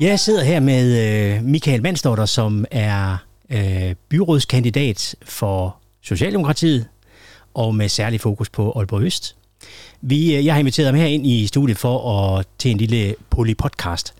[0.00, 0.98] Jeg sidder her med
[1.36, 3.16] øh, Michael Mandstorter, som er
[3.50, 6.86] øh, byrådskandidat for Socialdemokratiet,
[7.54, 9.36] og med særlig fokus på Aalborg Øst.
[10.00, 13.14] Vi, øh, jeg har inviteret ham her ind i studiet for at til en lille
[13.30, 14.14] polypodcast,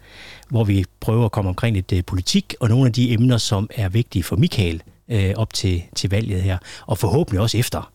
[0.49, 3.71] hvor vi prøver at komme omkring lidt øh, politik og nogle af de emner, som
[3.75, 7.93] er vigtige for Michael øh, op til, til valget her, og forhåbentlig også efter.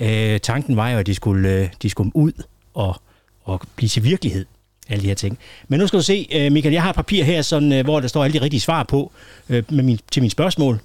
[0.00, 2.32] Øh, tanken var jo, at de skulle, øh, de skulle ud
[2.74, 3.00] og,
[3.44, 4.46] og blive til virkelighed
[4.88, 5.38] alle de her ting.
[5.68, 8.00] Men nu skal du se, øh, Michael, jeg har et papir her, sådan, øh, hvor
[8.00, 9.12] der står alle de rigtige svar på
[9.48, 10.80] øh, med min, til mine spørgsmål.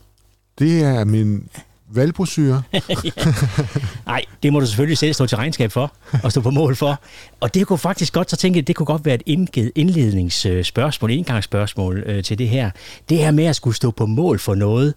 [0.59, 1.50] Det er min
[1.94, 2.64] valgbrochure.
[4.06, 7.02] Nej, det må du selvfølgelig selv stå til regnskab for, og stå på mål for.
[7.40, 12.38] Og det kunne faktisk godt, så tænke det kunne godt være et indledningsspørgsmål, indgangsspørgsmål til
[12.38, 12.72] det her.
[13.09, 14.94] Det her med at skulle stå på mål for noget,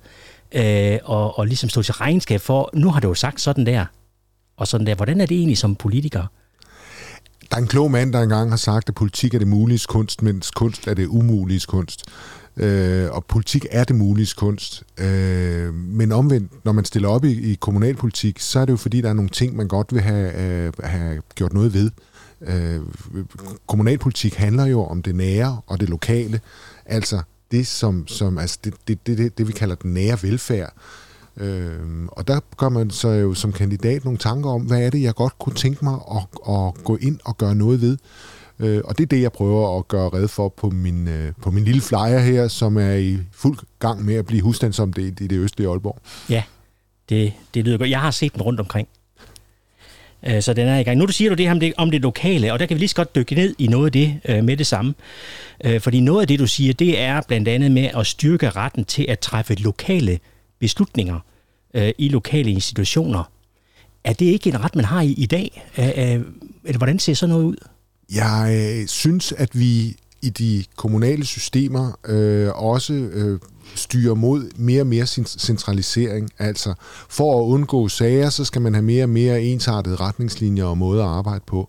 [0.54, 3.84] øh, og, og ligesom stå til regnskab for, nu har du jo sagt sådan der,
[4.56, 4.94] og sådan der.
[4.94, 6.26] Hvordan er det egentlig som politiker?
[7.50, 10.22] Der er en klog mand, der engang har sagt, at politik er det mulige kunst,
[10.22, 12.04] mens kunst er det umulige kunst.
[12.56, 14.82] Øh, og politik er det mulige kunst.
[14.98, 19.00] Øh, men omvendt, når man stiller op i, i kommunalpolitik, så er det jo fordi,
[19.00, 21.90] der er nogle ting, man godt vil have, øh, have gjort noget ved.
[22.40, 22.80] Øh,
[23.66, 26.40] kommunalpolitik handler jo om det nære og det lokale.
[26.86, 30.72] Altså det, som, som altså det, det, det, det, det vi kalder den nære velfærd.
[31.36, 35.02] Øh, og der gør man så jo som kandidat nogle tanker om, hvad er det,
[35.02, 37.98] jeg godt kunne tænke mig at, at gå ind og gøre noget ved.
[38.58, 41.50] Øh, og det er det, jeg prøver at gøre red for på min, øh, på
[41.50, 45.36] min lille flyer her, som er i fuld gang med at blive husstandsomdelt i det
[45.36, 45.98] østlige Aalborg.
[46.30, 46.42] Ja,
[47.08, 47.90] det, det lyder godt.
[47.90, 48.88] Jeg har set den rundt omkring.
[50.26, 50.98] Øh, så den er i gang.
[50.98, 52.88] Nu du siger du det om det, om det lokale, og der kan vi lige
[52.88, 54.94] så godt dykke ned i noget af det øh, med det samme.
[55.64, 58.84] Øh, fordi noget af det, du siger, det er blandt andet med at styrke retten
[58.84, 60.33] til at træffe lokale beslutninger
[61.74, 63.24] øh, i lokale institutioner.
[64.04, 65.70] Er det ikke en ret, man har i, i dag?
[65.78, 66.24] Øh, øh,
[66.64, 67.56] eller hvordan ser sådan noget ud?
[68.14, 73.40] Jeg øh, synes, at vi i de kommunale systemer øh, også øh,
[73.74, 76.30] styrer mod mere og mere centralisering.
[76.38, 76.74] Altså,
[77.08, 81.04] for at undgå sager, så skal man have mere og mere ensartede retningslinjer og måder
[81.04, 81.68] at arbejde på.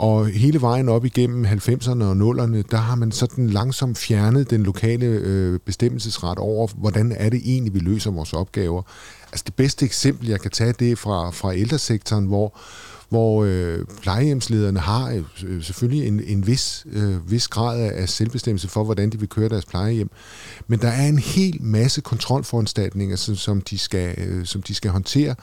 [0.00, 4.62] Og hele vejen op igennem 90'erne og 0'erne, der har man sådan langsomt fjernet den
[4.62, 8.82] lokale øh, bestemmelsesret over, hvordan er det egentlig, vi løser vores opgaver.
[9.32, 12.58] Altså det bedste eksempel, jeg kan tage, det er fra, fra ældresektoren, hvor
[13.10, 18.84] hvor øh, plejehjemslederne har øh, selvfølgelig en, en vis, øh, vis grad af selvbestemmelse for,
[18.84, 20.10] hvordan de vil køre deres plejehjem.
[20.66, 24.90] Men der er en hel masse kontrolforanstaltninger, som, som, de, skal, øh, som de skal
[24.90, 25.34] håndtere,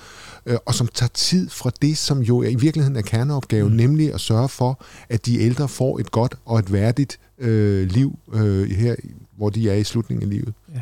[0.46, 3.78] øh, og som tager tid fra det, som jo i virkeligheden er kerneopgaven, mm.
[3.78, 8.20] nemlig at sørge for, at de ældre får et godt og et værdigt øh, liv
[8.34, 8.96] øh, her,
[9.38, 10.54] hvor de er i slutningen af livet.
[10.76, 10.82] Ja.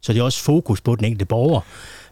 [0.00, 1.60] Så det er også fokus på den enkelte borger,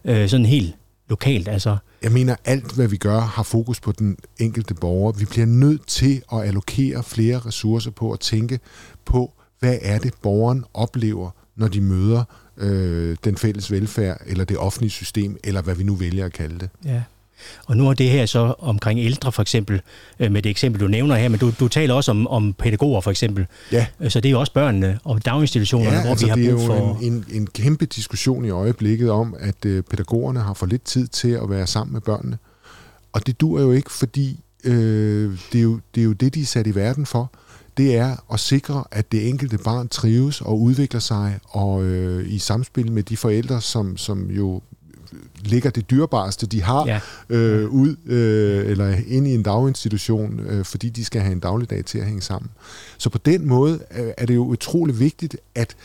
[0.04, 0.74] øh, sådan helt
[1.12, 1.48] lokalt.
[1.48, 1.76] Altså.
[2.02, 5.12] Jeg mener, alt hvad vi gør har fokus på den enkelte borger.
[5.12, 8.60] Vi bliver nødt til at allokere flere ressourcer på at tænke
[9.04, 12.24] på, hvad er det, borgeren oplever, når de møder
[12.56, 16.58] øh, den fælles velfærd, eller det offentlige system, eller hvad vi nu vælger at kalde
[16.58, 16.70] det.
[16.84, 17.02] Ja.
[17.66, 19.80] Og nu er det her så omkring ældre for eksempel,
[20.20, 23.00] øh, med det eksempel, du nævner her, men du, du taler også om, om pædagoger
[23.00, 23.46] for eksempel.
[23.72, 23.86] Ja.
[24.00, 26.66] Øh, så det er jo også børnene og daginstitutionerne, ja, hvor altså, vi har brug
[26.66, 26.74] for...
[26.74, 30.54] det er jo en, en, en kæmpe diskussion i øjeblikket om, at øh, pædagogerne har
[30.54, 32.38] for lidt tid til at være sammen med børnene.
[33.12, 36.40] Og det dur jo ikke, fordi øh, det, er jo, det er jo det, de
[36.40, 37.32] er sat i verden for
[37.76, 42.38] det er at sikre, at det enkelte barn trives og udvikler sig og øh, i
[42.38, 44.60] samspil med de forældre, som, som jo
[45.44, 47.00] lægger det dyrbareste, de har, ja.
[47.28, 51.84] øh, ud øh, eller ind i en daginstitution, øh, fordi de skal have en dagligdag
[51.84, 52.50] til at hænge sammen.
[52.98, 55.76] Så på den måde øh, er det jo utrolig vigtigt, at,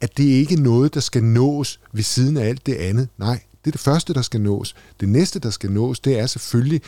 [0.00, 3.08] at det ikke er noget, der skal nås ved siden af alt det andet.
[3.18, 4.74] Nej, det er det første, der skal nås.
[5.00, 6.82] Det næste, der skal nås, det er selvfølgelig,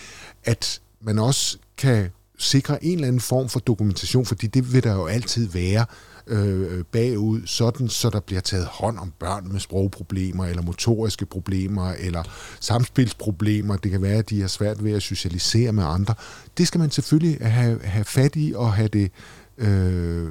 [0.45, 4.95] at man også kan sikre en eller anden form for dokumentation, fordi det vil der
[4.95, 5.87] jo altid være
[6.27, 11.93] øh, bagud, sådan så der bliver taget hånd om børn med sprogproblemer, eller motoriske problemer,
[11.99, 12.23] eller
[12.61, 13.77] samspilsproblemer.
[13.77, 16.15] Det kan være, at de har svært ved at socialisere med andre.
[16.59, 19.11] Det skal man selvfølgelig have, have fat i og have det
[19.59, 20.29] øh,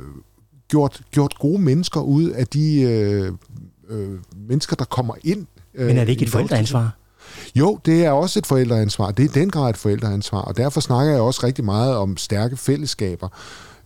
[0.68, 3.34] gjort, gjort gode mennesker ud af de øh,
[3.90, 4.20] øh,
[4.50, 5.46] mennesker, der kommer ind.
[5.76, 6.98] Øh, Men er det ikke et forældreansvar?
[7.56, 9.12] Jo, det er også et forældreansvar.
[9.12, 12.58] Det er den grad et forældreansvar, og derfor snakker jeg også rigtig meget om stærke
[12.58, 13.28] fællesskaber.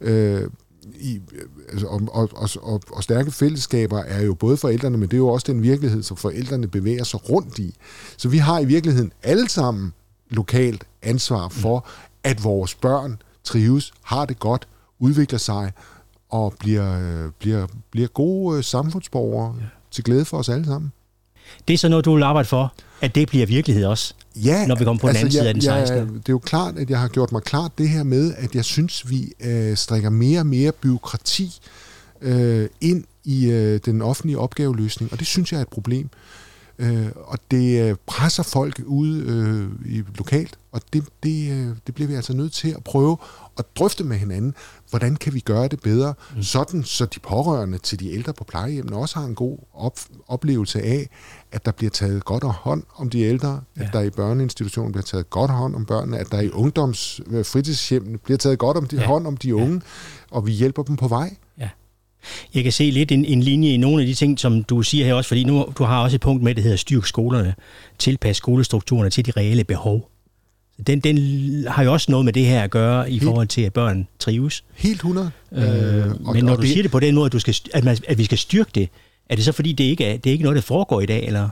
[0.02, 0.42] Øh,
[0.96, 1.22] i,
[1.70, 5.28] altså, og, og, og, og stærke fællesskaber er jo både forældrene, men det er jo
[5.28, 7.76] også den virkelighed, som forældrene bevæger sig rundt i.
[8.18, 9.94] Så vi har i virkeligheden alle sammen
[10.30, 11.88] lokalt ansvar for,
[12.24, 14.68] at vores børn trives, har det godt,
[15.00, 15.72] udvikler sig
[16.30, 19.66] og bliver, bliver, bliver gode samfundsborgere ja.
[19.92, 20.92] til glæde for os alle sammen.
[21.68, 24.14] Det er så noget, du vil arbejde for, at det bliver virkelighed også,
[24.44, 25.98] ja, når vi kommer på altså, den anden side af den 16.
[25.98, 28.56] Ja, det er jo klart, at jeg har gjort mig klart det her med, at
[28.56, 31.60] jeg synes, vi øh, strikker mere og mere byråkrati
[32.22, 36.10] øh, ind i øh, den offentlige opgaveløsning, og det synes jeg er et problem.
[36.80, 41.96] Øh, og det øh, presser folk ud øh, i lokalt, og det, det, øh, det
[41.96, 43.18] bliver vi altså nødt til at prøve
[43.58, 44.54] at drøfte med hinanden,
[44.90, 46.44] hvordan kan vi gøre det bedre, mm.
[46.44, 50.82] sådan så de pårørende til de ældre på plejehjemmene også har en god op, oplevelse
[50.82, 51.10] af,
[51.52, 53.84] at der bliver taget godt hånd om de ældre, ja.
[53.84, 57.46] at der i børneinstitutionen bliver taget godt hånd om børnene, at der i ungdoms øh,
[57.46, 59.06] fritidshjemmene bliver taget godt om de, ja.
[59.06, 59.80] hånd om de unge, ja.
[60.32, 61.36] og vi hjælper dem på vej.
[61.60, 61.70] Ja.
[62.54, 65.06] Jeg kan se lidt en, en linje i nogle af de ting, som du siger
[65.06, 67.56] her også, fordi nu du har også et punkt med, det hedder styrk skolerne,
[68.00, 70.10] tilpas skolestrukturerne til de reelle behov.
[70.88, 71.18] Den, den
[71.68, 73.24] har jo også noget med det her at gøre i Helt.
[73.24, 74.64] forhold til, at børn trives.
[74.74, 75.32] Helt 100.
[75.52, 75.62] Øh,
[76.26, 76.70] og, men når og du det...
[76.70, 78.90] siger det på den måde, at, du skal, at, man, at vi skal styrke det,
[79.30, 81.26] er det så fordi, det ikke er, det er ikke noget, der foregår i dag,
[81.26, 81.50] eller?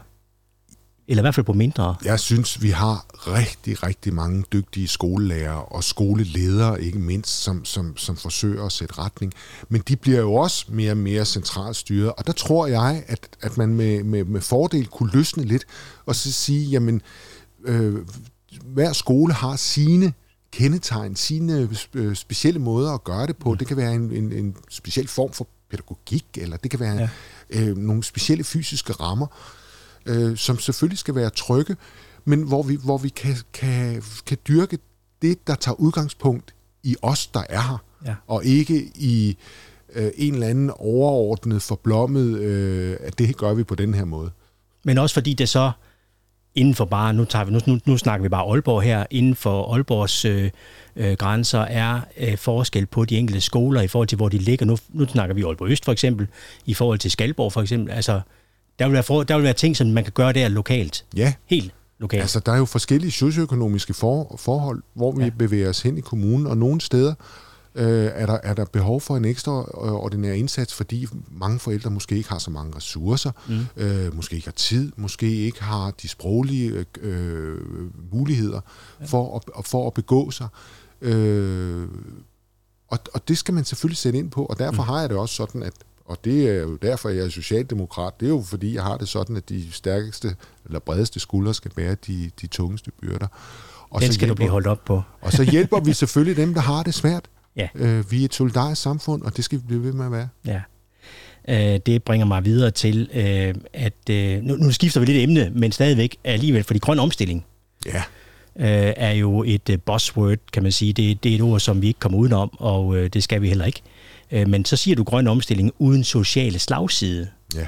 [1.08, 1.96] Eller i hvert fald på mindre.
[2.06, 7.98] Jeg synes, vi har rigtig, rigtig mange dygtige skolelærere og skoleledere, ikke mindst, som, som,
[7.98, 9.34] som forsøger at sætte retning.
[9.70, 12.12] Men de bliver jo også mere og mere centralt styret.
[12.18, 15.66] Og der tror jeg, at, at man med, med, med fordel kunne løsne lidt
[16.06, 17.02] og så sige, jamen,
[17.66, 17.96] øh,
[18.64, 20.14] hver skole har sine
[20.52, 23.56] kendetegn, sine øh, specielle måder at gøre det på.
[23.60, 27.10] Det kan være en, en, en speciel form for pædagogik, eller det kan være ja.
[27.50, 29.28] øh, nogle specielle fysiske rammer
[30.06, 31.76] øh, som selvfølgelig skal være trygge,
[32.26, 34.78] men hvor vi, hvor vi kan, kan, kan dyrke
[35.22, 38.16] det, der tager udgangspunkt i os, der er her, ja.
[38.28, 39.38] og ikke i
[39.96, 44.32] øh, en eller anden overordnet forblommet, øh, at det gør vi på den her måde.
[44.84, 45.72] Men også fordi det så
[46.56, 49.36] inden for bare, nu, tager vi, nu, nu, nu snakker vi bare Aalborg her, inden
[49.36, 50.50] for Aalborgs øh,
[50.96, 54.66] øh, grænser er øh, forskel på de enkelte skoler i forhold til, hvor de ligger.
[54.66, 56.28] Nu, nu snakker vi Aalborg Øst for eksempel,
[56.66, 57.94] i forhold til Skalborg for eksempel.
[57.94, 58.22] Altså,
[58.80, 61.06] der vil, være for, der vil være ting, som man kan gøre der lokalt.
[61.16, 61.34] Ja.
[61.46, 62.22] Helt lokalt.
[62.22, 65.30] Altså, der er jo forskellige socioøkonomiske for, forhold, hvor vi ja.
[65.38, 67.14] bevæger os hen i kommunen, og nogle steder
[67.76, 72.30] øh, er, der, er der behov for en ekstraordinær indsats, fordi mange forældre måske ikke
[72.30, 73.84] har så mange ressourcer, mm.
[73.84, 77.58] øh, måske ikke har tid, måske ikke har de sproglige øh,
[78.12, 78.62] muligheder
[79.00, 79.06] ja.
[79.06, 80.48] for, at, for at begå sig.
[81.02, 81.88] Øh,
[82.88, 84.88] og, og det skal man selvfølgelig sætte ind på, og derfor mm.
[84.90, 85.74] har jeg det også sådan, at
[86.06, 88.14] og det er jo derfor, jeg er socialdemokrat.
[88.20, 90.36] Det er jo fordi, jeg har det sådan, at de stærkeste
[90.66, 93.28] eller bredeste skuldre skal bære de, de tungeste byrder.
[93.90, 95.02] Og Den så skal hjælper, du blive holdt op på.
[95.22, 97.30] og så hjælper vi selvfølgelig dem, der har det svært.
[97.58, 97.68] Ja.
[97.76, 100.28] Øh, vi er et solidarisk samfund, og det skal vi blive ved med at være.
[100.46, 100.62] Ja.
[101.48, 105.52] Øh, det bringer mig videre til, øh, at øh, nu, nu skifter vi lidt emne,
[105.56, 107.46] men stadigvæk alligevel, for de grønne omstilling
[107.86, 108.04] ja.
[108.60, 110.94] øh, er jo et uh, buzzword, kan man sige.
[110.94, 113.48] Det, det er et ord, som vi ikke kommer udenom, og øh, det skal vi
[113.48, 113.82] heller ikke.
[114.32, 117.28] Øh, men så siger du grøn omstilling uden sociale slagside.
[117.56, 117.68] Ja.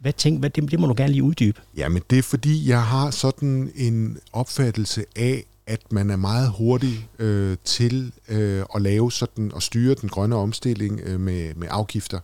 [0.00, 1.60] Hvad tænk, hvad, det, det må du gerne lige uddybe.
[1.76, 6.50] Ja, men det er fordi, jeg har sådan en opfattelse af, at man er meget
[6.50, 11.68] hurtig øh, til øh, at lave sådan og styre den grønne omstilling øh, med, med
[11.70, 12.20] afgifter.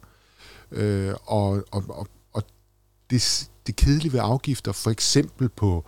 [0.73, 2.43] Øh, og og, og, og
[3.11, 5.85] det, det kedelige ved afgifter, for eksempel på,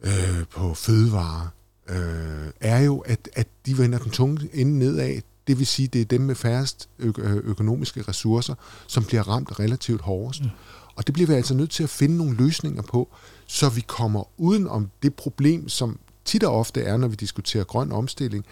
[0.00, 1.48] øh, på fødevarer,
[1.88, 5.20] øh, er jo, at, at de vender den tunge ende nedad.
[5.46, 8.54] Det vil sige, det er dem med færrest ø- økonomiske ressourcer,
[8.86, 10.42] som bliver ramt relativt hårdest.
[10.42, 10.50] Mm.
[10.96, 13.08] Og det bliver vi altså nødt til at finde nogle løsninger på,
[13.46, 17.64] så vi kommer uden om det problem, som tit og ofte er, når vi diskuterer
[17.64, 18.44] grøn omstilling.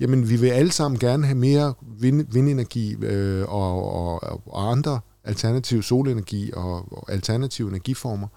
[0.00, 5.00] Jamen, vi vil alle sammen gerne have mere vind, vindenergi øh, og, og, og andre
[5.24, 8.28] alternative solenergi og, og alternative energiformer.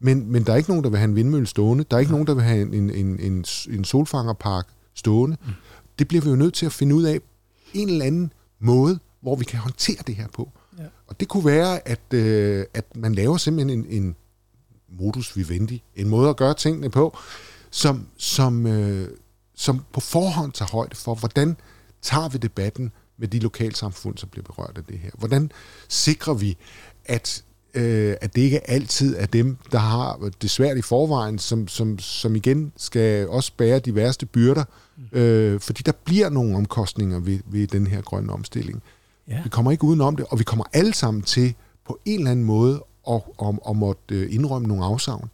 [0.00, 1.84] Men, men der er ikke nogen, der vil have en vindmølle stående.
[1.90, 5.36] Der er ikke nogen, der vil have en, en, en, en solfangerpark stående.
[5.46, 5.52] Mm
[6.00, 7.20] det bliver vi jo nødt til at finde ud af
[7.74, 10.52] en eller anden måde, hvor vi kan håndtere det her på.
[10.78, 10.84] Ja.
[11.06, 14.16] Og det kunne være, at, øh, at man laver simpelthen en, en
[14.88, 17.16] modus vivendi, en måde at gøre tingene på,
[17.70, 19.08] som, som, øh,
[19.54, 21.56] som på forhånd tager højde for, hvordan
[22.02, 25.10] tager vi debatten med de lokalsamfund, som bliver berørt af det her?
[25.18, 25.52] Hvordan
[25.88, 26.56] sikrer vi,
[27.04, 31.68] at øh, at det ikke altid er dem, der har det svært i forvejen, som,
[31.68, 34.64] som, som igen skal også bære de værste byrder,
[35.12, 38.82] øh, fordi der bliver nogle omkostninger ved, ved den her grønne omstilling.
[39.28, 39.42] Ja.
[39.42, 41.54] Vi kommer ikke udenom det, og vi kommer alle sammen til
[41.86, 45.30] på en eller anden måde at, at, at måtte øh, indrømme nogle afsavn.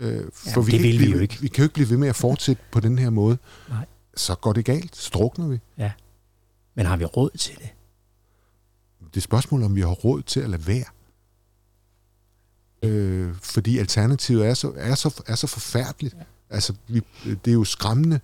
[0.00, 1.38] Øh, for ja, vi, det vil blive, vi jo ikke.
[1.40, 3.38] Vi kan jo ikke blive ved med at fortsætte på den her måde.
[3.68, 3.86] Nej.
[4.16, 5.58] Så går det galt, så drukner vi.
[5.78, 5.92] Ja.
[6.74, 7.68] Men har vi råd til det?
[9.14, 10.84] Det er spørgsmålet, om vi har råd til at lade være.
[12.82, 16.14] Øh, fordi alternativet er så, er så, er så forfærdeligt.
[16.14, 16.22] Ja.
[16.50, 18.20] Altså, vi, det er jo skræmmende,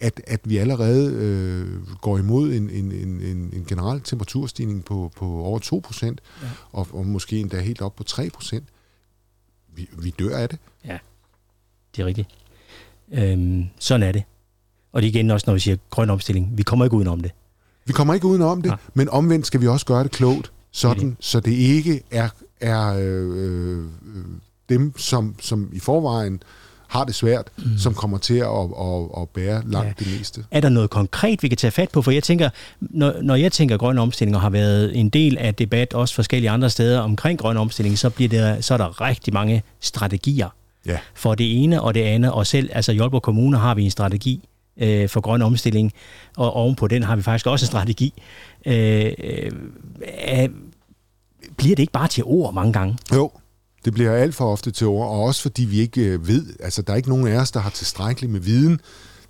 [0.00, 5.26] at, at vi allerede øh, går imod en, en, en, en generel temperaturstigning på, på
[5.26, 6.48] over 2 procent, ja.
[6.72, 8.68] og, og måske endda helt op på 3 procent.
[9.74, 10.58] Vi, vi dør af det.
[10.84, 10.98] Ja,
[11.98, 12.28] det er rigtigt.
[13.12, 14.22] Øhm, sådan er det.
[14.92, 16.52] Og det er igen også, når vi siger grøn omstilling.
[16.56, 17.32] Vi kommer ikke udenom det.
[17.88, 18.78] Vi kommer ikke uden om det, Nej.
[18.94, 22.28] men omvendt skal vi også gøre det klogt, sådan, så det ikke er,
[22.60, 23.84] er øh, øh,
[24.68, 26.42] dem, som, som i forvejen
[26.88, 27.78] har det svært, mm.
[27.78, 28.46] som kommer til at,
[28.80, 30.04] at, at bære langt ja.
[30.04, 30.44] det meste.
[30.50, 32.02] Er der noget konkret, vi kan tage fat på?
[32.02, 32.50] For jeg tænker,
[32.80, 36.50] når, når jeg tænker grøn omstilling og har været en del af debat også forskellige
[36.50, 40.48] andre steder omkring grøn omstilling, så, bliver det, så er der rigtig mange strategier
[40.88, 40.98] Ja.
[41.14, 42.32] for det ene og det andet.
[42.32, 44.48] Og selv, altså i Aalborg Kommune har vi en strategi
[44.80, 45.92] øh, for grøn omstilling,
[46.36, 48.22] og ovenpå den har vi faktisk også en strategi.
[48.66, 50.48] Øh, øh,
[51.56, 52.98] bliver det ikke bare til ord mange gange?
[53.14, 53.30] Jo,
[53.84, 56.82] det bliver alt for ofte til ord, og også fordi vi ikke øh, ved, altså
[56.82, 58.80] der er ikke nogen af os, der har tilstrækkeligt med viden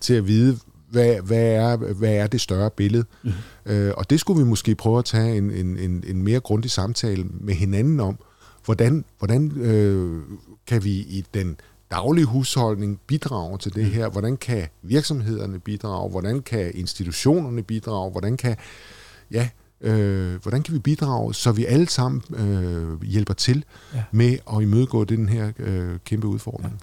[0.01, 0.59] til at vide,
[0.91, 3.05] hvad, hvad, er, hvad er det større billede.
[3.23, 3.33] Mm.
[3.67, 6.71] Øh, og det skulle vi måske prøve at tage en, en, en, en mere grundig
[6.71, 8.19] samtale med hinanden om,
[8.65, 10.23] hvordan, hvordan øh,
[10.69, 11.57] kan vi i den
[11.91, 14.09] daglige husholdning bidrage til det her?
[14.09, 16.11] Hvordan kan virksomhederne bidrage?
[16.11, 18.11] Hvordan kan institutionerne bidrage?
[18.11, 18.57] Hvordan kan,
[19.31, 19.49] ja,
[19.81, 23.99] øh, hvordan kan vi bidrage, så vi alle sammen øh, hjælper til Ja.
[23.99, 24.05] ja.
[24.13, 26.81] med at imødegå den her øh, kæmpe udfordring?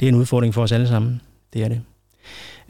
[0.00, 1.20] Det er en udfordring for os alle sammen.
[1.52, 1.80] Det er det.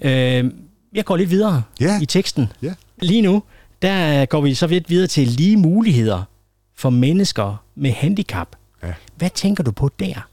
[0.02, 0.52] Øh,
[0.92, 2.00] jeg går lidt videre Ja.
[2.02, 2.46] i teksten.
[2.62, 2.74] Ja.
[3.02, 3.42] Lige nu,
[3.82, 6.22] der går vi så lidt videre til lige muligheder
[6.74, 8.56] for mennesker med handicap.
[8.82, 8.94] Ja.
[9.16, 10.28] Hvad tænker du på der?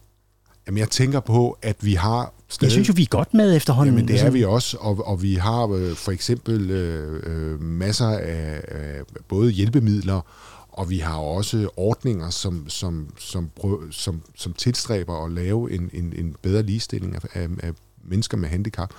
[0.68, 2.66] Jamen, jeg tænker på, at vi har stadig...
[2.66, 3.94] Jeg synes jo, vi er godt med efterhånden.
[3.94, 7.62] Jamen, det er Altså, vi også, og, og vi har øh, for eksempel øh, øh,
[7.62, 10.22] masser af, af både hjælpemidler,
[10.70, 15.90] og vi har også ordninger, som, som, som, prøv, som, som tilstræber at lave en,
[15.94, 17.72] en, en bedre ligestilling af, af, af
[18.06, 18.94] mennesker med handicap.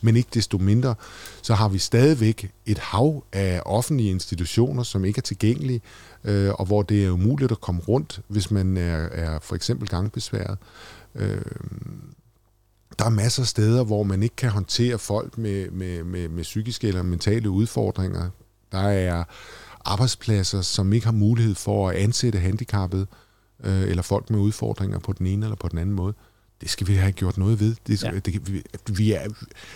[0.00, 0.94] Men ikke desto mindre,
[1.42, 5.80] så har vi stadigvæk et hav af offentlige institutioner, som ikke er tilgængelige,
[6.24, 9.88] øh, og hvor det er umuligt at komme rundt, hvis man er, er for eksempel
[9.88, 10.58] gangbesværet.
[11.14, 11.42] Øh,
[12.98, 16.42] der er masser af steder, hvor man ikke kan håndtere folk med, med, med, med
[16.42, 18.30] psykiske eller mentale udfordringer.
[18.72, 19.24] Der er
[19.84, 23.06] arbejdspladser, som ikke har mulighed for at ansætte handicappede
[23.64, 26.14] øh, eller folk med udfordringer på den ene eller på den anden måde.
[26.60, 27.76] Det skal vi have gjort noget ved.
[27.86, 28.12] Det, Ja.
[28.12, 28.18] ja.
[28.18, 29.28] det, vi, vi, er,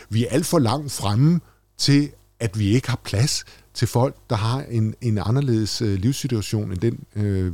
[0.08, 1.40] vi er alt for langt fremme
[1.78, 2.10] til,
[2.40, 6.78] at vi ikke har plads til folk, der har en, en anderledes øh, livssituation end
[6.80, 7.52] den, øh,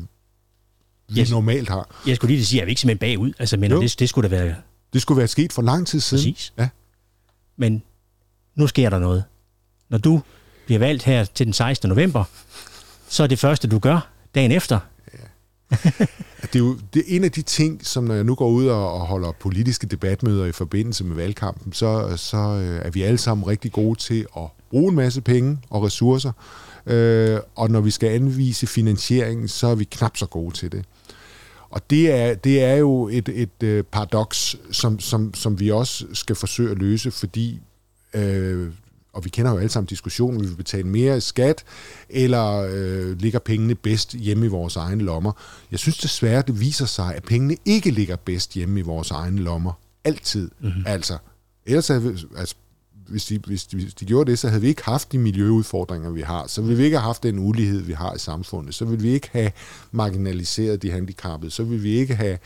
[1.08, 1.30] vi Yes.
[1.30, 2.02] normalt har.
[2.06, 3.32] Jeg skulle lige sige, at vi ikke simpelthen bagud.
[3.38, 3.82] Altså, men Jo.
[3.82, 4.54] det, det skulle da være
[4.92, 6.20] Det skulle være sket for lang tid siden.
[6.34, 6.52] præcis.
[6.58, 6.68] Ja.
[7.56, 7.82] Men
[8.54, 9.24] nu sker der noget.
[9.88, 10.22] Når du
[10.66, 11.88] bliver valgt her til den 16.
[11.88, 12.24] november,
[13.08, 14.78] så er det første, du gør dagen efter.
[16.52, 18.66] Det er jo det er en af de ting, som når jeg nu går ud
[18.66, 23.18] og, og holder politiske debatmøder i forbindelse med valgkampen, så, så øh, er vi alle
[23.18, 26.32] sammen rigtig gode til at bruge en masse penge og ressourcer.
[26.86, 30.84] Øh, og når vi skal anvise finansieringen, så er vi knap så gode til det.
[31.70, 36.06] Og det er, det er jo et, et øh, paradoks, som, som, som vi også
[36.12, 37.60] skal forsøge at løse, fordi,
[38.14, 38.68] øh,
[39.12, 41.64] og vi kender jo alle sammen diskussionen, vi vil betale mere i skat,
[42.08, 45.32] eller øh, ligger pengene bedst hjemme i vores egne lommer.
[45.70, 49.40] Jeg synes desværre, det viser sig, at pengene ikke ligger bedst hjemme i vores egne
[49.42, 49.72] lommer.
[50.04, 50.50] Altid.
[50.60, 50.82] Mm-hmm.
[50.86, 51.18] Altså,
[51.66, 52.54] ellers havde vi, altså,
[53.08, 56.10] hvis de, hvis, de, hvis de gjorde det, så havde vi ikke haft de miljøudfordringer,
[56.10, 56.46] vi har.
[56.46, 58.74] Så ville vi ikke have haft den ulighed, vi har i samfundet.
[58.74, 59.50] Så ville vi ikke have
[59.92, 61.50] marginaliseret de handicappede.
[61.50, 62.38] Så ville vi ikke have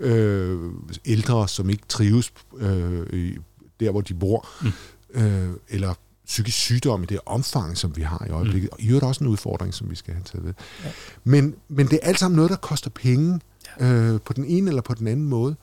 [0.00, 0.58] øh,
[1.04, 3.36] ældre, som ikke trives øh,
[3.80, 4.48] der, hvor de bor.
[4.62, 4.72] Mm.
[5.14, 5.94] Øh, eller
[6.26, 8.70] psykisk sygdom i det omfang, som vi har i øjeblikket.
[8.70, 10.54] Og i øvrigt også en udfordring, som vi skal have taget ved.
[10.84, 10.90] Ja.
[11.24, 13.40] Men, men det er alt sammen noget, der koster penge
[13.80, 15.56] øh, på den ene eller på den anden måde.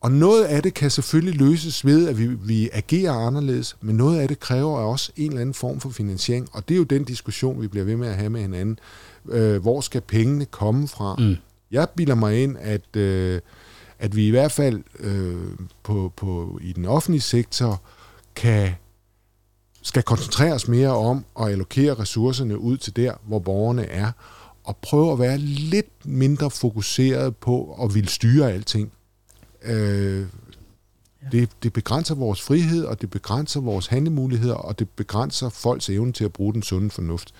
[0.00, 4.20] Og noget af det kan selvfølgelig løses ved, at vi, vi agerer anderledes, men noget
[4.20, 7.04] af det kræver også en eller anden form for finansiering, og det er jo den
[7.04, 8.78] diskussion, vi bliver ved med at have med hinanden.
[9.28, 11.16] Øh, hvor skal pengene komme fra?
[11.18, 11.36] Mm.
[11.70, 13.40] Jeg bilder mig ind, at, øh,
[13.98, 15.36] at vi i hvert fald øh,
[15.82, 17.82] på, på, i den offentlige sektor
[18.34, 18.74] kan
[19.82, 24.12] skal koncentrere os mere om at allokere ressourcerne ud til der, hvor borgerne er,
[24.64, 28.92] og prøve at være lidt mindre fokuseret på at ville styre alting.
[29.62, 30.26] Øh,
[31.32, 36.12] det, det begrænser vores frihed, og det begrænser vores handlemuligheder, og det begrænser folks evne
[36.12, 37.34] til at bruge den sunde fornuft.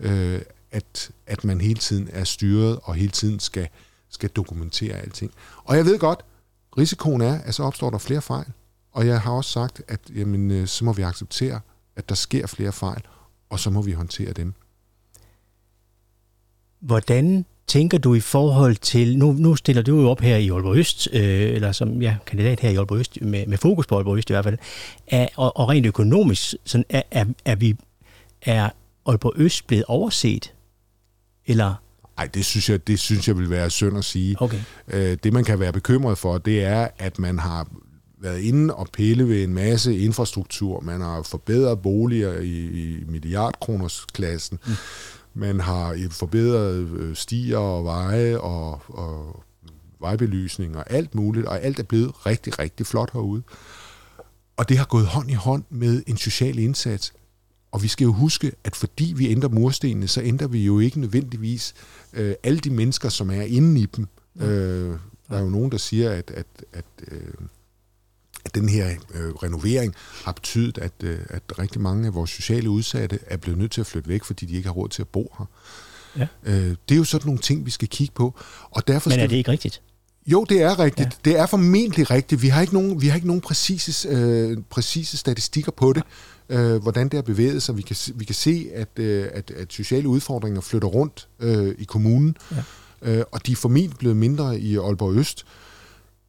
[0.00, 3.68] Øh, at, at man hele tiden er styret, og hele tiden skal,
[4.10, 5.32] skal dokumentere alting.
[5.64, 6.24] Og jeg ved godt,
[6.78, 8.46] risikoen er, at så opstår der flere fejl.
[8.92, 11.60] Og jeg har også sagt, at jamen, øh, så må vi acceptere,
[11.96, 13.00] at der sker flere fejl,
[13.50, 14.54] og så må vi håndtere dem.
[16.80, 20.76] Hvordan tænker du i forhold til, nu, nu stiller du jo op her i Aalborg
[20.76, 24.18] Øst, øh, eller som ja, kandidat her i Aalborg Øst, med, med fokus på Aalborg
[24.18, 24.58] Øst i hvert fald,
[25.06, 27.76] er, og, og rent økonomisk, sådan, er, er, er, vi,
[28.42, 28.70] er
[29.06, 30.54] Aalborg Øst blevet overset?
[31.46, 31.74] Eller,
[32.18, 34.36] Ej, det synes jeg, det synes jeg vil være synd at sige.
[34.40, 37.68] okay, Øh, det, man kan være bekymret for, det er, at man har
[38.22, 40.80] været inde og pille ved en masse infrastruktur.
[40.80, 44.58] Man har forbedret boliger i, i milliardkronersklassen.
[44.66, 44.72] Mm.
[45.34, 49.42] Man har forbedret øh, stier og veje og, og
[50.00, 53.42] vejbelysning og alt muligt, og alt er blevet rigtig, rigtig flot herude.
[54.56, 57.12] Og det har gået hånd i hånd med en social indsats.
[57.72, 61.00] Og vi skal jo huske, at fordi vi ændrer murstenene, så ændrer vi jo ikke
[61.00, 61.74] nødvendigvis
[62.12, 64.06] øh, alle de mennesker, som er inde i dem.
[64.40, 64.46] Ja.
[64.46, 64.98] Øh,
[65.28, 67.20] der er jo nogen, der siger, at, at, at, øh,
[68.52, 69.94] at den her øh, renovering
[70.24, 73.80] har betydet, at, øh, at rigtig mange af vores sociale udsatte er blevet nødt til
[73.80, 75.46] at flytte væk, fordi de ikke har råd til at bo her.
[76.18, 76.26] Ja.
[76.44, 78.34] Øh, det er jo sådan nogle ting, vi skal kigge på.
[78.70, 79.82] Og derfor Men er det ikke rigtigt?
[80.26, 81.18] Jo, det er rigtigt.
[81.26, 81.30] Ja.
[81.30, 82.42] Det er formentlig rigtigt.
[82.42, 86.02] Vi har ikke nogen, vi har ikke nogen præcise, øh, præcise statistikker på det,
[86.48, 87.76] øh, hvordan det har bevæget sig.
[87.76, 91.84] Vi kan, vi kan se, at, øh, at, at sociale udfordringer flytter rundt øh, i
[91.84, 92.62] kommunen, ja.
[93.12, 95.44] øh, og de er formentlig blevet mindre i Aalborg Øst.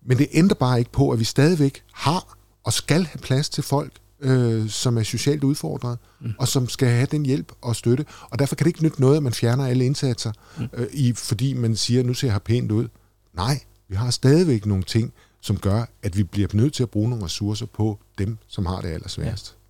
[0.05, 3.63] Men det ændrer bare ikke på, at vi stadigvæk har og skal have plads til
[3.63, 6.33] folk, øh, som er socialt udfordret, mm.
[6.39, 8.05] og som skal have den hjælp og støtte.
[8.29, 10.69] Og derfor kan det ikke nytte noget, at man fjerner alle indsatser, mm.
[10.73, 12.87] øh, i, fordi man siger, nu ser jeg pænt ud.
[13.33, 17.09] Nej, vi har stadigvæk nogle ting, som gør, at vi bliver nødt til at bruge
[17.09, 19.55] nogle ressourcer på dem, som har det allersværest.
[19.57, 19.63] Ja.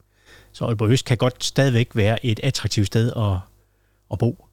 [0.51, 3.39] Så Aalborg Øst kan godt stadigvæk være et attraktivt sted at,
[4.11, 4.47] at bo.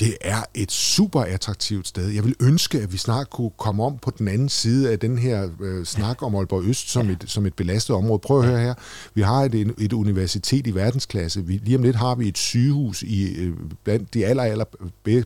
[0.00, 2.08] Det er et super attraktivt sted.
[2.08, 5.18] Jeg vil ønske, at vi snart kunne komme om på den anden side af den
[5.18, 7.12] her øh, snak om Aalborg Øst som, ja.
[7.12, 8.18] et, som et belastet område.
[8.18, 8.74] Prøv at høre her.
[9.14, 11.44] Vi har et, et universitet i verdensklasse.
[11.44, 14.64] Vi, lige om lidt har vi et sygehus i øh, blandt de aller, aller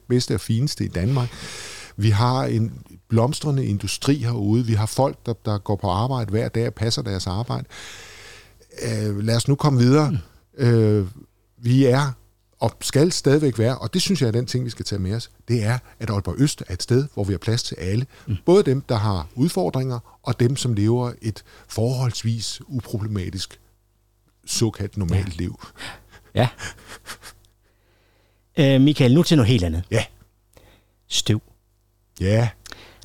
[0.09, 1.29] bedste og fineste i Danmark.
[1.97, 2.73] Vi har en
[3.09, 4.67] blomstrende industri herude.
[4.67, 7.65] Vi har folk, der, der går på arbejde hver dag og passer deres arbejde.
[8.83, 10.11] Øh, lad os nu komme videre.
[10.11, 10.65] Mm.
[10.65, 11.07] Øh,
[11.59, 12.13] vi er
[12.61, 15.15] og skal stadigvæk være, og det synes jeg er den ting, vi skal tage med
[15.15, 18.07] os, det er, at Aalborg Øst er et sted, hvor vi har plads til alle.
[18.27, 18.37] Mm.
[18.47, 23.61] Både dem, der har udfordringer, og dem, som lever et forholdsvis uproblematisk,
[24.47, 25.43] såkaldt normalt ja.
[25.43, 25.61] liv.
[26.35, 26.49] Ja.
[28.59, 29.83] Øh, Michael, nu til noget helt andet.
[29.91, 30.05] Ja.
[31.09, 31.43] Støv.
[32.21, 32.49] Ja.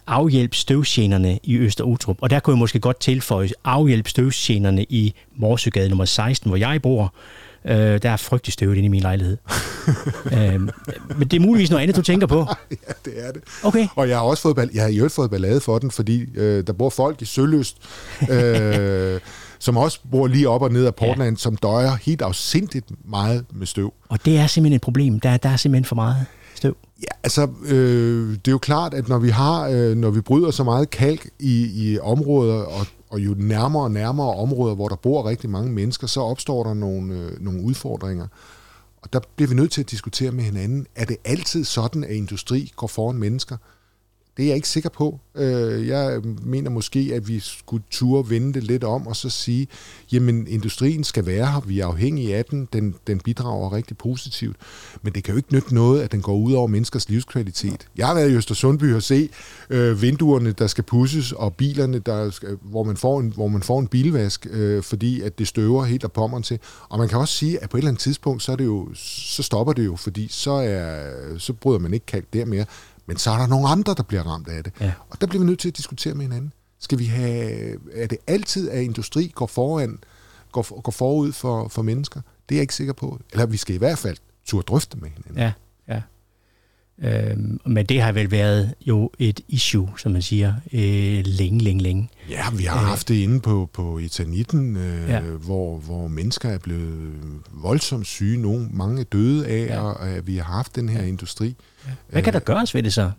[0.07, 2.17] Afhjælp støvsgenerne i Øster Utrup.
[2.21, 6.81] Og der kunne jeg måske godt tilføje afhjælp støvsgenerne i Morsøgade nummer 16, hvor jeg
[6.81, 7.13] bor.
[7.67, 9.38] Øh, der er frygtelig støvet inde i min lejlighed.
[10.38, 10.60] øh,
[11.17, 12.38] men det er muligvis noget andet, du tænker på.
[12.71, 13.41] ja, det er det.
[13.63, 13.88] Okay.
[13.95, 16.67] Og jeg har også fået, jeg har i øvrigt fået ballade for den, fordi øh,
[16.67, 17.78] der bor folk i Søløst,
[18.30, 19.19] øh,
[19.60, 21.41] som også bor lige op og ned af Portland, ja.
[21.41, 23.93] som døjer helt afsindigt meget med støv.
[24.10, 25.19] Og det er simpelthen et problem.
[25.19, 26.25] Der, der er simpelthen for meget
[26.56, 26.78] støv.
[27.01, 30.51] Ja, altså, øh, det er jo klart, at når vi har, øh, når vi bryder
[30.51, 34.95] så meget kalk i, i områder, og, og jo nærmere og nærmere områder, hvor der
[34.95, 38.28] bor rigtig mange mennesker, så opstår der nogle, øh, nogle udfordringer.
[39.01, 42.10] Og der bliver vi nødt til at diskutere med hinanden, er det altid sådan, at
[42.10, 43.58] industri går foran mennesker?
[44.37, 45.19] Det er jeg ikke sikker på.
[45.35, 49.67] Øh, jeg mener måske, at vi skulle turde vende det lidt om og så sige,
[50.11, 54.55] jamen industrien skal være her, vi er afhængige af den, den, den bidrager rigtig positivt,
[55.01, 57.87] men det kan jo ikke nytte noget, at den går ud over menneskers livskvalitet.
[57.97, 59.29] Jeg har været i Østersundby og se
[59.69, 63.61] øh, vinduerne, der skal pusses, og bilerne, der skal, hvor, man får en, hvor man
[63.61, 66.59] får en bilvask, øh, fordi at det støver helt og pommeren til.
[66.89, 68.89] Og man kan også sige, at på et eller andet tidspunkt, så, er det jo,
[68.95, 72.65] så stopper det jo, fordi så, er, så bryder man ikke kalk der mere.
[73.05, 74.73] Men så er der nogle andre, der bliver ramt af det.
[74.79, 74.93] Ja.
[75.09, 76.53] Og der bliver vi nødt til at diskutere med hinanden.
[76.79, 79.99] Skal vi have, er det altid, at industri går foran,
[80.51, 82.21] går, går forud for, for mennesker?
[82.49, 83.19] Det er jeg ikke sikker på.
[83.31, 85.37] Eller vi skal i hvert fald turde drøfte med hinanden.
[85.37, 85.51] Ja,
[87.01, 87.31] ja.
[87.31, 91.84] Øhm, men det har vel været jo et issue, som man siger, øh, længe, længe,
[91.84, 92.10] længe.
[92.29, 95.19] Ja, vi har øh, haft det inde på, på etanitten, øh, ja.
[95.19, 97.13] hvor, hvor mennesker er blevet
[97.53, 98.38] voldsomt syge.
[98.38, 99.81] Nogle, mange er døde af, ja.
[99.81, 101.08] og at vi har haft den her ja.
[101.08, 101.55] industri.
[102.10, 103.12] Hvad kan der gøres ved det så?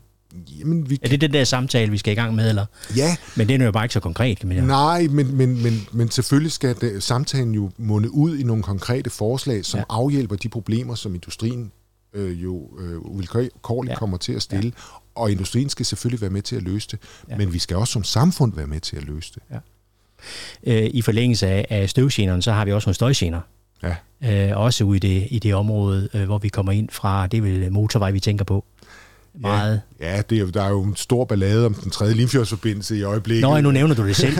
[0.59, 0.99] Jamen, vi...
[1.03, 2.67] Er det den der samtale, vi skal i gang med, eller?
[2.97, 3.17] Ja.
[3.37, 6.11] Men det er jo bare ikke så konkret, kan man Nej, men, men, men, men
[6.11, 9.85] selvfølgelig skal det, samtalen jo munde ud i nogle konkrete forslag, som ja.
[9.89, 11.73] afhjælper de problemer, som industrien
[12.17, 13.99] øh, jo øh, vilkårligt ja.
[13.99, 14.73] kommer til at stille.
[14.77, 14.97] Ja.
[15.15, 16.99] Og industrien skal selvfølgelig være med til at løse det,
[17.29, 17.37] ja.
[17.37, 19.43] men vi skal også som samfund være med til at løse det.
[19.51, 19.59] Ja.
[20.67, 23.41] Øh, I forlængelse af, af støvgenerne, så har vi også nogle støjgener.
[23.83, 23.97] Ja.
[24.51, 27.27] Øh, også ude i det, i det område, øh, hvor vi kommer ind fra.
[27.27, 28.65] Det er vel motorvej, vi tænker på.
[29.41, 29.83] Meget.
[30.01, 33.03] Ja, ja det er, der er jo en stor ballade om den tredje Limfjordsforbindelse i
[33.03, 33.43] øjeblikket.
[33.43, 34.39] Nå, nu nævner du det selv.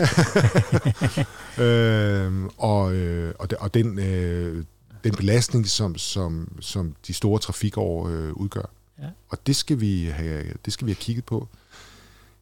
[1.65, 4.63] øh, og, øh, og, og den, øh,
[5.07, 8.69] den belastning, som, som, som de store trafikår øh, udgør.
[8.99, 9.07] Ja.
[9.29, 11.47] Og det skal, vi have, det skal vi have kigget på.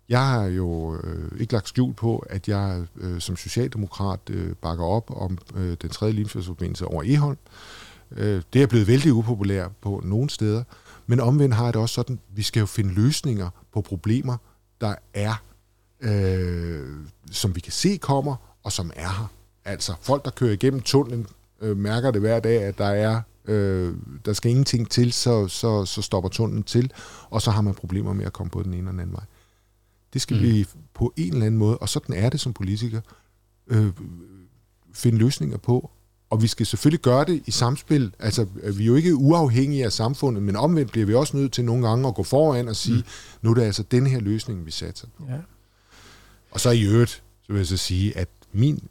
[0.10, 4.86] Jeg har jo øh, ikke lagt skjul på, at jeg øh, som socialdemokrat øh, bakker
[4.86, 7.38] op om øh, den tredje limfjordsforbindelse over Eholm.
[8.12, 10.64] Øh, det er blevet vældig upopulært på nogle steder,
[11.08, 14.38] men omvendt har jeg det også sådan, vi skal jo finde løsninger på problemer,
[14.82, 15.44] der er,
[16.02, 16.90] øh,
[17.32, 19.32] som vi kan se kommer, og som er her.
[19.66, 21.28] Altså folk, der kører igennem tunnelen,
[21.62, 23.94] øh, mærker det hver dag, at der er øh,
[24.26, 26.92] der skal ingenting til, så, så, så stopper tunnelen til,
[27.30, 29.26] og så har man problemer med at komme på den ene eller den anden vej.
[30.14, 30.44] Det skal mm.
[30.44, 33.02] vi på en eller anden måde, og sådan er det som politiker,
[33.68, 33.92] øh,
[34.94, 35.92] finde løsninger på.
[36.30, 38.16] Og vi skal selvfølgelig gøre det i samspil.
[38.20, 41.66] Altså, vi er jo ikke uafhængige af samfundet, men omvendt bliver vi også nødt til
[41.66, 43.04] nogle gange at gå foran og sige, mm.
[43.42, 45.26] nu er det altså den her løsning, vi satser på.
[45.30, 45.38] Ja.
[46.52, 48.88] Og så i øvrigt, så vil jeg så sige, at min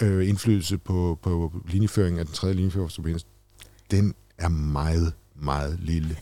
[0.00, 3.26] øh, indflydelse på, på linjeføringen af den tredje linjeføringsforbindelse,
[3.90, 6.16] den er meget, meget lille.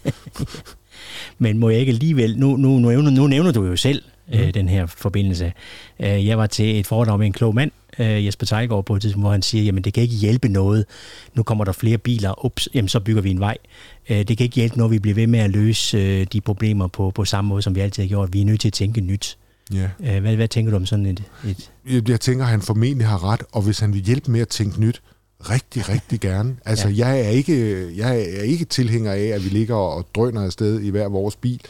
[1.39, 4.39] Men må jeg ikke alligevel, nu, nu, nu, nævner, nu nævner du jo selv mm.
[4.39, 5.53] øh, den her forbindelse.
[6.01, 9.03] Øh, jeg var til et foredrag med en klog mand, øh, Jesper Tejgaard, på et
[9.03, 10.85] tidspunkt, hvor han siger, jamen det kan ikke hjælpe noget.
[11.35, 13.57] Nu kommer der flere biler, ups, jamen så bygger vi en vej.
[14.09, 16.87] Øh, det kan ikke hjælpe noget, vi bliver ved med at løse øh, de problemer
[16.87, 18.33] på, på samme måde, som vi altid har gjort.
[18.33, 19.39] Vi er nødt til at tænke nyt.
[19.75, 19.91] Ja.
[20.01, 21.23] Øh, hvad, hvad tænker du om sådan et,
[21.85, 22.09] et...
[22.09, 24.81] Jeg tænker, at han formentlig har ret, og hvis han vil hjælpe med at tænke
[24.81, 25.03] nyt,
[25.41, 26.57] rigtig, rigtig gerne.
[26.65, 27.07] Altså, ja.
[27.07, 30.91] jeg, er ikke, jeg er ikke tilhænger af, at vi ligger og drøner afsted i
[30.91, 31.61] hver vores bil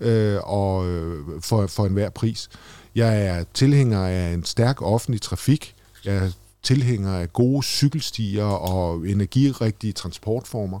[0.00, 2.48] øh, og øh, for, for enhver pris.
[2.94, 5.74] Jeg er tilhænger af en stærk offentlig trafik.
[6.04, 6.30] Jeg er
[6.62, 10.80] tilhænger af gode cykelstier og energirigtige transportformer.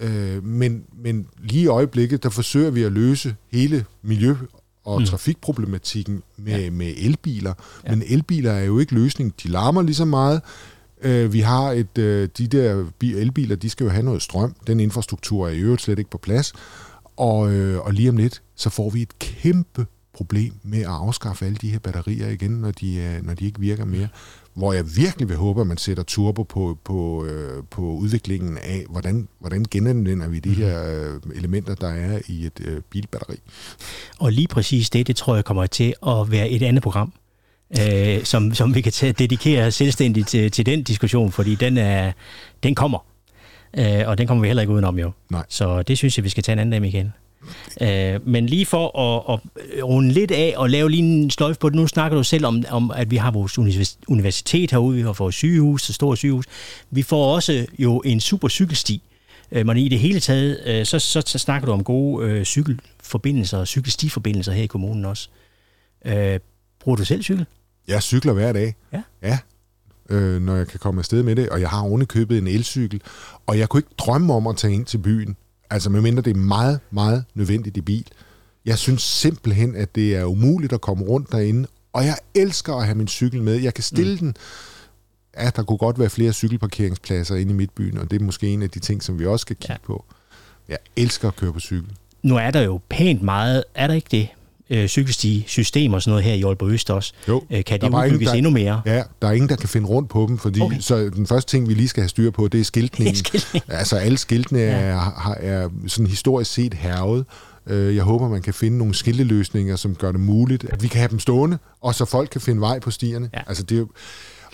[0.00, 5.06] Øh, men, men lige i øjeblikket, der forsøger vi at løse hele miljø- og mm.
[5.06, 6.70] trafikproblematikken med, ja.
[6.70, 7.54] med elbiler.
[7.84, 7.90] Ja.
[7.90, 9.34] Men elbiler er jo ikke løsning.
[9.42, 10.40] De larmer lige så meget.
[11.02, 14.54] Øh, vi har et, øh, de der elbiler, de skal jo have noget strøm.
[14.66, 16.52] Den infrastruktur er i øvrigt slet ikke på plads.
[17.16, 21.46] Og, øh, og lige om lidt, så får vi et kæmpe problem med at afskaffe
[21.46, 24.08] alle de her batterier igen, når de, øh, når de ikke virker mere
[24.54, 28.84] hvor jeg virkelig vil håbe, at man sætter turbo på, på, øh, på udviklingen af,
[28.90, 30.58] hvordan, hvordan genanvender vi de mhm.
[30.58, 33.36] her øh, elementer, der er i et øh, bilbatteri.
[34.18, 37.12] Og lige præcis det, det tror jeg kommer til at være et andet program,
[37.80, 42.12] øh, som, som vi kan tage, dedikere selvstændigt til, til den diskussion, fordi den, er,
[42.62, 42.98] den kommer.
[43.78, 45.10] Øh, og den kommer vi heller ikke udenom jo.
[45.30, 45.44] Nej.
[45.48, 47.10] Så det synes jeg, vi skal tage en anden dag, Michael.
[47.80, 49.40] Øh, men lige for at, at
[49.84, 52.64] runde lidt af og lave lige en sløjf på det, nu snakker du selv om,
[52.70, 53.58] om at vi har vores
[54.08, 56.44] universitet herude, vi har vores sygehus, så store sygehus.
[56.90, 59.02] Vi får også jo en super cykelsti,
[59.52, 62.44] øh, men i det hele taget, øh, så, så, så snakker du om gode øh,
[62.44, 65.28] cykelforbindelser og cykelstiforbindelser her i kommunen også.
[66.06, 66.40] Øh,
[66.80, 67.46] bruger du selv cykel?
[67.88, 68.74] Jeg cykler hver dag.
[68.92, 69.02] Ja?
[69.22, 69.38] Ja,
[70.10, 73.02] øh, når jeg kan komme afsted med det, og jeg har ovenikøbet en elcykel,
[73.46, 75.36] og jeg kunne ikke drømme om at tage ind til byen.
[75.70, 78.06] Altså medmindre det er meget, meget nødvendigt i bil.
[78.64, 82.84] Jeg synes simpelthen, at det er umuligt at komme rundt derinde, og jeg elsker at
[82.84, 83.54] have min cykel med.
[83.54, 84.18] Jeg kan stille mm.
[84.18, 84.36] den.
[85.36, 88.62] Ja, der kunne godt være flere cykelparkeringspladser inde i midtbyen, og det er måske en
[88.62, 89.86] af de ting, som vi også skal kigge ja.
[89.86, 90.04] på.
[90.68, 91.92] Jeg elsker at køre på cykel.
[92.22, 94.28] Nu er der jo pænt meget, er der ikke det,
[94.74, 97.12] øh, cykelstige-system og sådan noget her i Aalborg Øst også.
[97.28, 98.82] Jo, øh, kan det udbygges ingen, der, endnu mere?
[98.86, 100.80] Ja, der er ingen, der kan finde rundt på dem, fordi okay.
[100.80, 103.14] så den første ting, vi lige skal have styr på, det er skiltningen.
[103.24, 103.64] Skiltning.
[103.68, 104.66] Altså alle skiltene ja.
[104.66, 107.24] er, er sådan historisk set hervet.
[107.66, 110.98] Øh, jeg håber, man kan finde nogle skilteløsninger, som gør det muligt, at vi kan
[110.98, 113.30] have dem stående, og så folk kan finde vej på stierne.
[113.34, 113.40] Ja.
[113.46, 113.88] Altså, det er jo,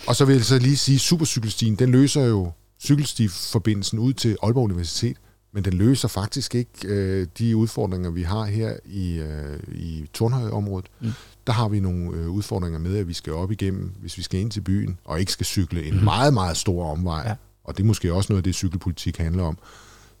[0.07, 2.51] og så vil jeg så lige sige, at supercykelstien, den løser jo
[2.83, 5.17] cykelstiforbindelsen ud til Aalborg Universitet
[5.53, 10.89] men den løser faktisk ikke øh, de udfordringer, vi har her i, øh, i Tornhøj-området.
[10.99, 11.11] Mm.
[11.47, 14.39] Der har vi nogle øh, udfordringer med, at vi skal op igennem, hvis vi skal
[14.39, 16.03] ind til byen, og ikke skal cykle en mm.
[16.03, 17.23] meget, meget stor omvej.
[17.27, 17.35] Ja.
[17.63, 19.57] Og det er måske også noget af det, cykelpolitik handler om.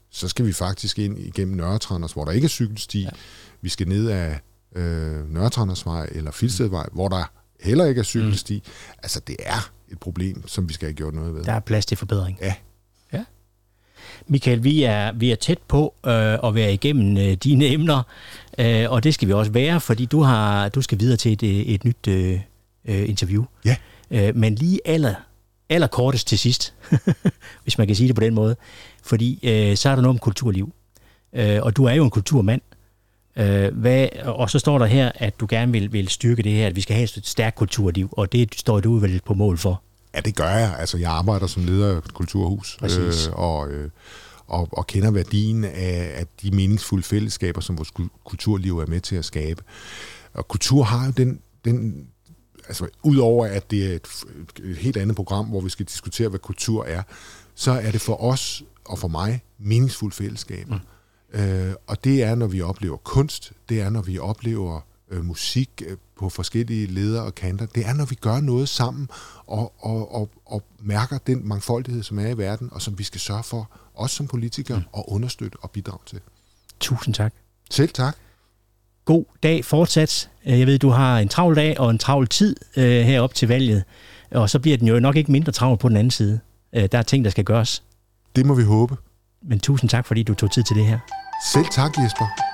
[0.09, 3.01] Så skal vi faktisk ind igennem Nørretranders, hvor der ikke er cykelsti.
[3.01, 3.09] Ja.
[3.61, 4.39] Vi skal ned af
[4.75, 6.95] øh, Nørretrandersvej eller Filstedvej, mm.
[6.95, 8.63] hvor der heller ikke er cykelsti.
[8.65, 8.71] Mm.
[9.03, 11.43] Altså, det er et problem, som vi skal have gjort noget ved.
[11.43, 12.37] Der er plads til forbedring.
[12.41, 12.55] Ja,
[14.27, 18.03] Michael, vi er, vi er tæt på øh, at være igennem øh, dine emner,
[18.57, 21.43] øh, og det skal vi også være, fordi du har du skal videre til et,
[21.43, 22.39] øh, et nyt øh,
[22.85, 23.43] øh, interview.
[23.65, 23.75] Ja.
[24.11, 25.13] Øh, men lige aller,
[25.69, 26.73] aller kortest til sidst,
[27.63, 28.55] hvis man kan sige det på den måde,
[29.03, 30.73] fordi øh, så er der noget om kulturliv.
[31.33, 32.61] Øh, og du er jo en kulturmand.
[33.35, 36.67] Øh, hvad, og så står der her, at du gerne vil, vil styrke det her,
[36.67, 39.81] at vi skal have et stærkt kulturliv, og det står du vel på mål for.
[40.15, 40.75] Ja, det gør jeg.
[40.79, 43.89] Altså, jeg arbejder som leder af et kulturhus, øh, og, øh,
[44.47, 47.91] og, og kender værdien af, af de meningsfulde fællesskaber, som vores
[48.23, 49.63] kulturliv er med til at skabe.
[50.33, 52.07] Og kultur har jo den, den
[52.67, 54.07] altså udover at det er et,
[54.63, 57.03] et helt andet program, hvor vi skal diskutere, hvad kultur er,
[57.55, 60.79] så er det for os og for mig meningsfulde fællesskaber.
[61.33, 61.39] Mm.
[61.39, 65.69] Øh, og det er, når vi oplever kunst, det er, når vi oplever øh, musik
[65.87, 67.65] øh, på forskellige ledere og kanter.
[67.65, 69.09] Det er, når vi gør noget sammen
[69.47, 73.21] og, og, og, og mærker den mangfoldighed, som er i verden, og som vi skal
[73.21, 74.83] sørge for, også som politikere, mm.
[74.97, 76.19] at understøtte og bidrage til.
[76.79, 77.33] Tusind tak.
[77.71, 78.15] Selv tak.
[79.05, 80.29] god dag fortsat.
[80.45, 83.47] Øh, Jeg ved, du har en travl dag og en travl tid øh, herop til
[83.47, 83.83] valget,
[84.31, 86.39] og så bliver den jo nok ikke mindre travl på den anden side.
[86.75, 87.83] Øh, der er ting, der skal gøres.
[88.35, 88.95] Det må vi håbe.
[89.43, 90.99] Men tusind tak, fordi du tog tid til det her.
[91.53, 92.50] Selv tak, Jesper.